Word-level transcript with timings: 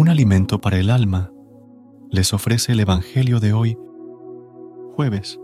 Un 0.00 0.08
alimento 0.08 0.62
para 0.62 0.78
el 0.78 0.88
alma 0.88 1.30
les 2.10 2.32
ofrece 2.32 2.72
el 2.72 2.80
Evangelio 2.80 3.38
de 3.38 3.52
hoy, 3.52 3.76
jueves 4.96 5.38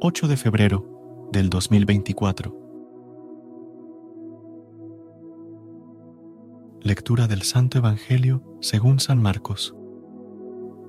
8 0.00 0.28
de 0.28 0.36
febrero 0.36 1.28
del 1.32 1.50
2024. 1.50 2.56
Lectura 6.82 7.26
del 7.26 7.42
Santo 7.42 7.78
Evangelio 7.78 8.44
según 8.60 9.00
San 9.00 9.20
Marcos, 9.20 9.74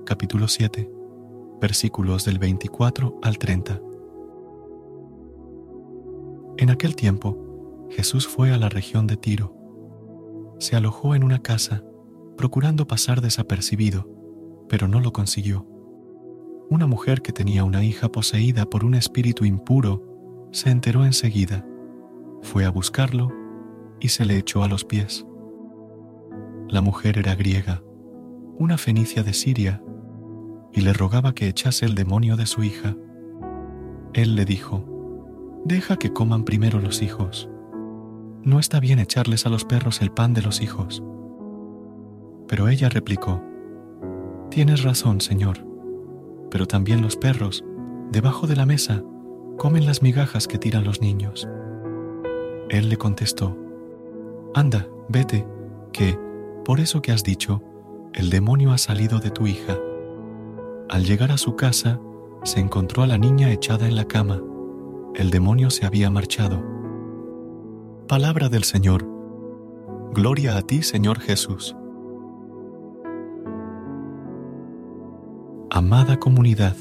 capítulo 0.06 0.46
7, 0.46 0.88
versículos 1.60 2.24
del 2.24 2.38
24 2.38 3.18
al 3.20 3.36
30. 3.36 3.82
En 6.56 6.70
aquel 6.70 6.94
tiempo, 6.94 7.88
Jesús 7.90 8.28
fue 8.28 8.52
a 8.52 8.58
la 8.58 8.68
región 8.68 9.08
de 9.08 9.16
Tiro. 9.16 9.56
Se 10.60 10.76
alojó 10.76 11.16
en 11.16 11.24
una 11.24 11.42
casa 11.42 11.82
procurando 12.38 12.86
pasar 12.86 13.20
desapercibido, 13.20 14.08
pero 14.68 14.88
no 14.88 15.00
lo 15.00 15.12
consiguió. 15.12 15.66
Una 16.70 16.86
mujer 16.86 17.20
que 17.20 17.32
tenía 17.32 17.64
una 17.64 17.84
hija 17.84 18.10
poseída 18.10 18.64
por 18.64 18.84
un 18.84 18.94
espíritu 18.94 19.44
impuro 19.44 20.48
se 20.52 20.70
enteró 20.70 21.04
enseguida, 21.04 21.66
fue 22.40 22.64
a 22.64 22.70
buscarlo 22.70 23.30
y 24.00 24.08
se 24.08 24.24
le 24.24 24.38
echó 24.38 24.62
a 24.62 24.68
los 24.68 24.84
pies. 24.84 25.26
La 26.68 26.80
mujer 26.80 27.18
era 27.18 27.34
griega, 27.34 27.82
una 28.56 28.78
fenicia 28.78 29.22
de 29.24 29.32
Siria, 29.32 29.82
y 30.72 30.82
le 30.82 30.92
rogaba 30.92 31.34
que 31.34 31.48
echase 31.48 31.86
el 31.86 31.94
demonio 31.94 32.36
de 32.36 32.46
su 32.46 32.62
hija. 32.62 32.94
Él 34.12 34.36
le 34.36 34.44
dijo, 34.44 34.84
Deja 35.64 35.96
que 35.96 36.12
coman 36.12 36.44
primero 36.44 36.78
los 36.78 37.02
hijos. 37.02 37.50
No 38.44 38.60
está 38.60 38.78
bien 38.78 39.00
echarles 39.00 39.44
a 39.44 39.48
los 39.48 39.64
perros 39.64 40.00
el 40.02 40.12
pan 40.12 40.34
de 40.34 40.42
los 40.42 40.60
hijos. 40.60 41.02
Pero 42.48 42.68
ella 42.68 42.88
replicó, 42.88 43.42
Tienes 44.50 44.82
razón, 44.82 45.20
Señor, 45.20 45.58
pero 46.50 46.66
también 46.66 47.02
los 47.02 47.16
perros, 47.16 47.64
debajo 48.10 48.46
de 48.46 48.56
la 48.56 48.66
mesa, 48.66 49.02
comen 49.58 49.86
las 49.86 50.02
migajas 50.02 50.48
que 50.48 50.58
tiran 50.58 50.84
los 50.84 51.00
niños. 51.00 51.48
Él 52.70 52.88
le 52.88 52.96
contestó, 52.96 53.56
Anda, 54.54 54.88
vete, 55.08 55.46
que, 55.92 56.18
por 56.64 56.80
eso 56.80 57.02
que 57.02 57.12
has 57.12 57.22
dicho, 57.22 57.62
el 58.14 58.30
demonio 58.30 58.72
ha 58.72 58.78
salido 58.78 59.18
de 59.20 59.30
tu 59.30 59.46
hija. 59.46 59.76
Al 60.88 61.04
llegar 61.04 61.30
a 61.32 61.38
su 61.38 61.54
casa, 61.54 62.00
se 62.44 62.60
encontró 62.60 63.02
a 63.02 63.06
la 63.06 63.18
niña 63.18 63.50
echada 63.50 63.86
en 63.86 63.96
la 63.96 64.06
cama. 64.06 64.40
El 65.14 65.30
demonio 65.30 65.70
se 65.70 65.84
había 65.86 66.10
marchado. 66.10 66.62
Palabra 68.06 68.48
del 68.48 68.64
Señor. 68.64 69.06
Gloria 70.12 70.56
a 70.56 70.62
ti, 70.62 70.82
Señor 70.82 71.20
Jesús. 71.20 71.76
Amada 75.78 76.18
comunidad, 76.18 76.74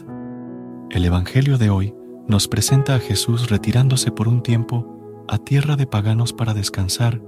el 0.89 1.05
Evangelio 1.05 1.59
de 1.59 1.69
hoy 1.69 1.93
nos 2.27 2.47
presenta 2.47 2.95
a 2.95 2.99
Jesús 2.99 3.47
retirándose 3.51 4.09
por 4.09 4.27
un 4.27 4.41
tiempo 4.41 5.23
a 5.27 5.37
tierra 5.37 5.75
de 5.75 5.85
paganos 5.85 6.33
para 6.33 6.55
descansar 6.55 7.21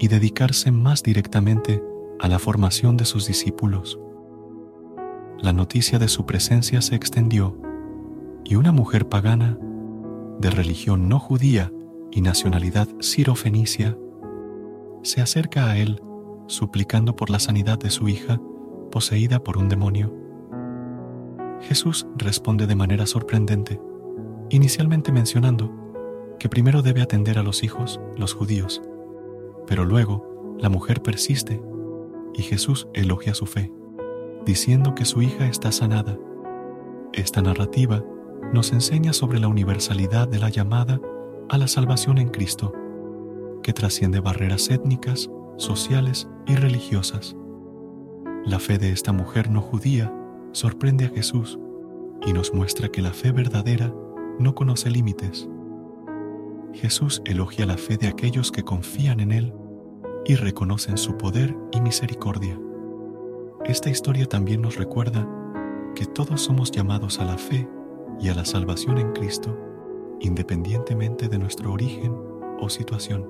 y 0.00 0.08
dedicarse 0.08 0.72
más 0.72 1.04
directamente 1.04 1.80
a 2.18 2.26
la 2.26 2.40
formación 2.40 2.96
de 2.96 3.04
sus 3.04 3.28
discípulos. 3.28 4.00
La 5.38 5.52
noticia 5.52 6.00
de 6.00 6.08
su 6.08 6.26
presencia 6.26 6.82
se 6.82 6.96
extendió 6.96 7.56
y 8.44 8.56
una 8.56 8.72
mujer 8.72 9.08
pagana, 9.08 9.56
de 10.40 10.50
religión 10.50 11.08
no 11.08 11.20
judía 11.20 11.72
y 12.10 12.20
nacionalidad 12.20 12.88
sirofenicia, 12.98 13.96
se 15.04 15.20
acerca 15.20 15.70
a 15.70 15.78
él 15.78 16.02
suplicando 16.48 17.14
por 17.14 17.30
la 17.30 17.38
sanidad 17.38 17.78
de 17.78 17.90
su 17.90 18.08
hija 18.08 18.40
poseída 18.90 19.38
por 19.38 19.56
un 19.56 19.68
demonio. 19.68 20.29
Jesús 21.60 22.06
responde 22.16 22.66
de 22.66 22.74
manera 22.74 23.06
sorprendente, 23.06 23.80
inicialmente 24.48 25.12
mencionando 25.12 25.70
que 26.38 26.48
primero 26.48 26.82
debe 26.82 27.02
atender 27.02 27.38
a 27.38 27.42
los 27.42 27.62
hijos, 27.62 28.00
los 28.16 28.32
judíos, 28.32 28.82
pero 29.66 29.84
luego 29.84 30.56
la 30.58 30.68
mujer 30.68 31.02
persiste 31.02 31.62
y 32.34 32.42
Jesús 32.42 32.88
elogia 32.94 33.34
su 33.34 33.46
fe, 33.46 33.72
diciendo 34.44 34.94
que 34.94 35.04
su 35.04 35.22
hija 35.22 35.46
está 35.46 35.70
sanada. 35.70 36.18
Esta 37.12 37.42
narrativa 37.42 38.02
nos 38.52 38.72
enseña 38.72 39.12
sobre 39.12 39.38
la 39.38 39.48
universalidad 39.48 40.28
de 40.28 40.38
la 40.38 40.48
llamada 40.48 41.00
a 41.48 41.58
la 41.58 41.68
salvación 41.68 42.18
en 42.18 42.28
Cristo, 42.28 42.72
que 43.62 43.72
trasciende 43.72 44.20
barreras 44.20 44.70
étnicas, 44.70 45.30
sociales 45.56 46.28
y 46.46 46.54
religiosas. 46.54 47.36
La 48.44 48.58
fe 48.58 48.78
de 48.78 48.92
esta 48.92 49.12
mujer 49.12 49.50
no 49.50 49.60
judía 49.60 50.12
sorprende 50.52 51.06
a 51.06 51.08
Jesús 51.08 51.58
y 52.26 52.32
nos 52.32 52.52
muestra 52.52 52.88
que 52.88 53.02
la 53.02 53.12
fe 53.12 53.32
verdadera 53.32 53.94
no 54.38 54.54
conoce 54.54 54.90
límites. 54.90 55.48
Jesús 56.72 57.22
elogia 57.24 57.66
la 57.66 57.76
fe 57.76 57.96
de 57.96 58.08
aquellos 58.08 58.52
que 58.52 58.62
confían 58.62 59.20
en 59.20 59.32
Él 59.32 59.54
y 60.24 60.34
reconocen 60.36 60.98
su 60.98 61.16
poder 61.16 61.56
y 61.72 61.80
misericordia. 61.80 62.58
Esta 63.64 63.90
historia 63.90 64.26
también 64.26 64.62
nos 64.62 64.76
recuerda 64.76 65.28
que 65.94 66.06
todos 66.06 66.40
somos 66.40 66.70
llamados 66.70 67.18
a 67.20 67.24
la 67.24 67.38
fe 67.38 67.68
y 68.20 68.28
a 68.28 68.34
la 68.34 68.44
salvación 68.44 68.98
en 68.98 69.12
Cristo, 69.12 69.56
independientemente 70.20 71.28
de 71.28 71.38
nuestro 71.38 71.72
origen 71.72 72.14
o 72.60 72.68
situación. 72.68 73.26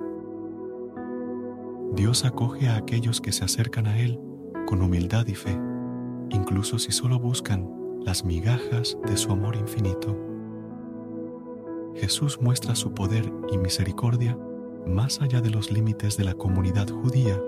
Dios 1.93 2.23
acoge 2.25 2.67
a 2.67 2.77
aquellos 2.77 3.19
que 3.19 3.31
se 3.31 3.43
acercan 3.43 3.87
a 3.87 3.99
Él 3.99 4.19
con 4.65 4.81
humildad 4.81 5.27
y 5.27 5.35
fe 5.35 5.70
incluso 6.31 6.79
si 6.79 6.91
solo 6.91 7.19
buscan 7.19 7.69
las 8.03 8.25
migajas 8.25 8.97
de 9.05 9.17
su 9.17 9.31
amor 9.31 9.55
infinito. 9.55 10.17
Jesús 11.95 12.39
muestra 12.41 12.75
su 12.75 12.93
poder 12.93 13.31
y 13.51 13.57
misericordia 13.57 14.37
más 14.87 15.21
allá 15.21 15.41
de 15.41 15.49
los 15.49 15.71
límites 15.71 16.17
de 16.17 16.23
la 16.23 16.33
comunidad 16.33 16.89
judía, 16.89 17.39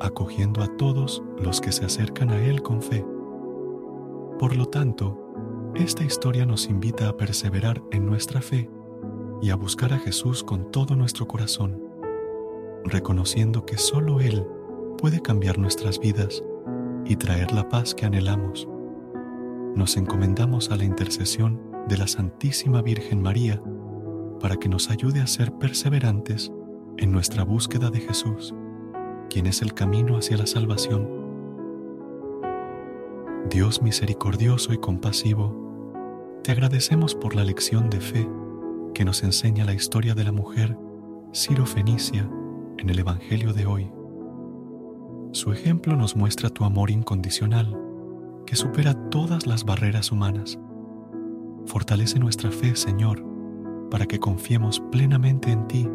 acogiendo 0.00 0.62
a 0.62 0.76
todos 0.76 1.22
los 1.38 1.60
que 1.60 1.72
se 1.72 1.84
acercan 1.84 2.30
a 2.30 2.42
Él 2.42 2.62
con 2.62 2.82
fe. 2.82 3.04
Por 4.38 4.56
lo 4.56 4.66
tanto, 4.66 5.72
esta 5.74 6.02
historia 6.02 6.46
nos 6.46 6.66
invita 6.66 7.08
a 7.08 7.16
perseverar 7.16 7.82
en 7.92 8.06
nuestra 8.06 8.40
fe 8.40 8.68
y 9.42 9.50
a 9.50 9.56
buscar 9.56 9.92
a 9.92 9.98
Jesús 9.98 10.42
con 10.42 10.72
todo 10.72 10.96
nuestro 10.96 11.28
corazón, 11.28 11.82
reconociendo 12.84 13.64
que 13.66 13.78
solo 13.78 14.20
Él 14.20 14.44
puede 14.98 15.20
cambiar 15.20 15.58
nuestras 15.58 16.00
vidas 16.00 16.42
y 17.10 17.16
traer 17.16 17.50
la 17.50 17.68
paz 17.68 17.92
que 17.92 18.06
anhelamos. 18.06 18.68
Nos 19.74 19.96
encomendamos 19.96 20.70
a 20.70 20.76
la 20.76 20.84
intercesión 20.84 21.60
de 21.88 21.98
la 21.98 22.06
Santísima 22.06 22.82
Virgen 22.82 23.20
María 23.20 23.60
para 24.38 24.56
que 24.58 24.68
nos 24.68 24.90
ayude 24.90 25.20
a 25.20 25.26
ser 25.26 25.52
perseverantes 25.58 26.52
en 26.98 27.10
nuestra 27.10 27.42
búsqueda 27.42 27.90
de 27.90 27.98
Jesús, 27.98 28.54
quien 29.28 29.48
es 29.48 29.60
el 29.60 29.74
camino 29.74 30.18
hacia 30.18 30.36
la 30.36 30.46
salvación. 30.46 31.08
Dios 33.50 33.82
misericordioso 33.82 34.72
y 34.72 34.78
compasivo, 34.78 36.38
te 36.44 36.52
agradecemos 36.52 37.16
por 37.16 37.34
la 37.34 37.42
lección 37.42 37.90
de 37.90 38.00
fe 38.00 38.28
que 38.94 39.04
nos 39.04 39.24
enseña 39.24 39.64
la 39.64 39.74
historia 39.74 40.14
de 40.14 40.22
la 40.22 40.32
mujer 40.32 40.78
Ciro 41.34 41.66
Fenicia 41.66 42.30
en 42.78 42.88
el 42.88 43.00
Evangelio 43.00 43.52
de 43.52 43.66
hoy. 43.66 43.99
Su 45.32 45.52
ejemplo 45.52 45.94
nos 45.94 46.16
muestra 46.16 46.50
tu 46.50 46.64
amor 46.64 46.90
incondicional, 46.90 47.78
que 48.46 48.56
supera 48.56 48.94
todas 49.10 49.46
las 49.46 49.64
barreras 49.64 50.10
humanas. 50.10 50.58
Fortalece 51.66 52.18
nuestra 52.18 52.50
fe, 52.50 52.74
Señor, 52.74 53.24
para 53.92 54.06
que 54.06 54.18
confiemos 54.18 54.80
plenamente 54.90 55.52
en 55.52 55.68
ti, 55.68 55.88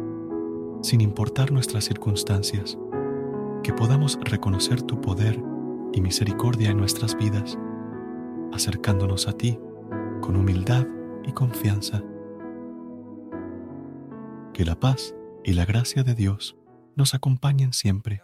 sin 0.80 1.02
importar 1.02 1.52
nuestras 1.52 1.84
circunstancias, 1.84 2.78
que 3.62 3.74
podamos 3.74 4.18
reconocer 4.22 4.80
tu 4.80 5.02
poder 5.02 5.38
y 5.92 6.00
misericordia 6.00 6.70
en 6.70 6.78
nuestras 6.78 7.14
vidas, 7.14 7.58
acercándonos 8.54 9.28
a 9.28 9.32
ti 9.32 9.58
con 10.22 10.36
humildad 10.36 10.86
y 11.24 11.32
confianza. 11.32 12.02
Que 14.54 14.64
la 14.64 14.80
paz 14.80 15.14
y 15.44 15.52
la 15.52 15.66
gracia 15.66 16.04
de 16.04 16.14
Dios 16.14 16.56
nos 16.94 17.12
acompañen 17.12 17.74
siempre. 17.74 18.22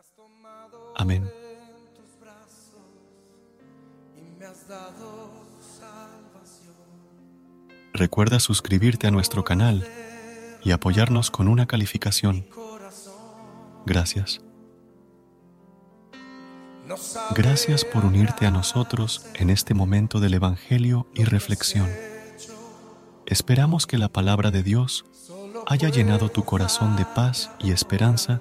Amén. 0.96 1.30
Recuerda 7.92 8.40
suscribirte 8.40 9.06
a 9.06 9.10
nuestro 9.10 9.44
canal 9.44 9.86
y 10.64 10.70
apoyarnos 10.70 11.30
con 11.30 11.48
una 11.48 11.66
calificación. 11.66 12.46
Gracias. 13.86 14.40
Gracias 17.34 17.84
por 17.84 18.04
unirte 18.04 18.46
a 18.46 18.50
nosotros 18.50 19.26
en 19.34 19.50
este 19.50 19.74
momento 19.74 20.20
del 20.20 20.34
Evangelio 20.34 21.06
y 21.14 21.24
reflexión. 21.24 21.88
Esperamos 23.26 23.86
que 23.86 23.98
la 23.98 24.08
palabra 24.08 24.50
de 24.50 24.62
Dios 24.62 25.04
haya 25.66 25.88
llenado 25.88 26.28
tu 26.28 26.44
corazón 26.44 26.96
de 26.96 27.04
paz 27.04 27.50
y 27.60 27.70
esperanza 27.70 28.40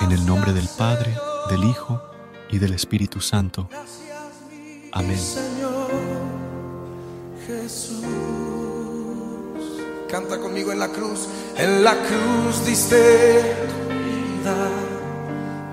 en 0.00 0.12
el 0.12 0.24
nombre 0.26 0.52
del 0.52 0.68
Padre, 0.76 1.16
del 1.48 1.64
Hijo 1.64 2.02
y 2.50 2.58
del 2.58 2.74
Espíritu 2.74 3.20
Santo. 3.20 3.68
Amén. 4.92 5.18
Jesús. 7.46 8.04
Canta 10.08 10.38
conmigo 10.38 10.72
en 10.72 10.78
la 10.78 10.88
cruz. 10.88 11.28
En 11.56 11.82
la 11.82 11.94
cruz 11.94 12.64
diste 12.64 13.56
tu 13.68 13.88
vida, 13.88 14.68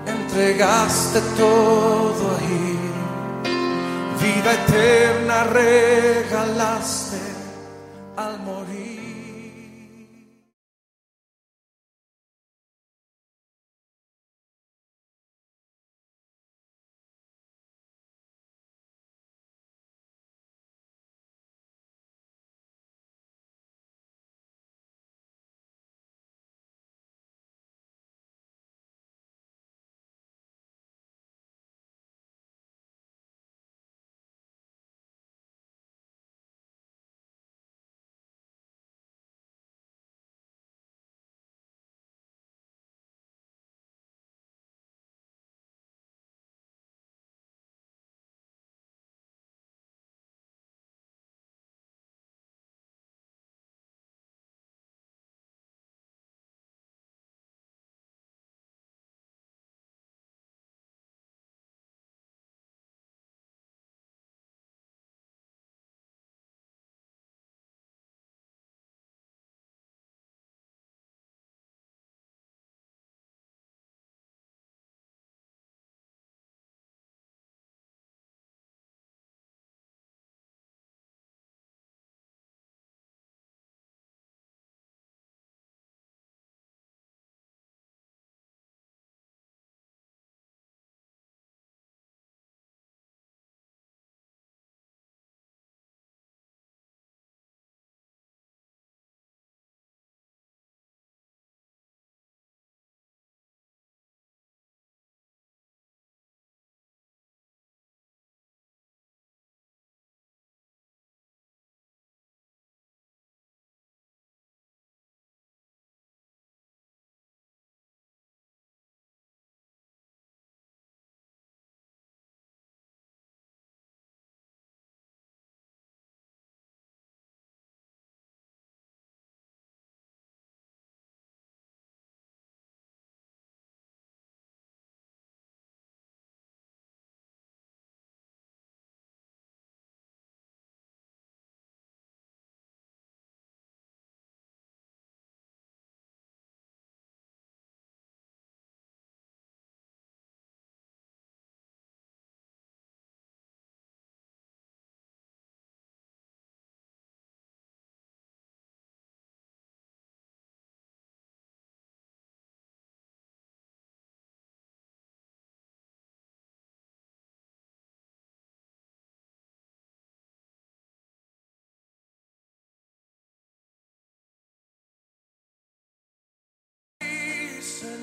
entregaste 0.06 1.20
todo 1.36 2.36
ahí. 2.36 2.78
Vida 4.20 4.54
eterna 4.54 5.44
regalaste 5.44 7.20
al 8.16 8.40
morir. 8.40 9.03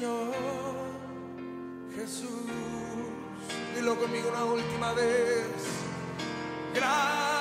Señor 0.01 0.33
Jesús. 1.95 2.27
Dilo 3.75 3.95
conmigo 3.99 4.29
una 4.29 4.45
última 4.45 4.93
vez. 4.93 5.45
Gracias. 6.73 7.40